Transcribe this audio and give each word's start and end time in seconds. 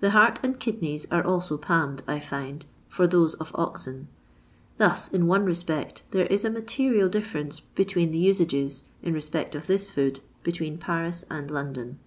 The 0.00 0.10
heart 0.10 0.40
and 0.42 0.60
kidneys 0.60 1.06
are 1.10 1.26
also 1.26 1.56
palmed, 1.56 2.02
I 2.06 2.20
find, 2.20 2.66
for 2.86 3.06
those 3.08 3.32
of 3.36 3.50
oxen 3.54 4.08
I 4.78 4.84
I 4.84 4.88
Thus, 4.88 5.08
in 5.08 5.26
one 5.26 5.46
respect, 5.46 6.02
there 6.10 6.26
is 6.26 6.44
a 6.44 6.50
material 6.50 7.08
difference 7.08 7.60
between 7.60 8.10
the 8.10 8.18
usages, 8.18 8.82
in 9.02 9.14
respect 9.14 9.54
of 9.54 9.66
this 9.66 9.88
food, 9.88 10.20
between 10.42 10.76
Paris 10.76 11.24
and 11.30 11.50
London. 11.50 11.98